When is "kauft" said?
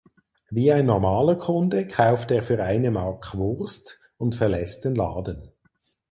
1.85-2.31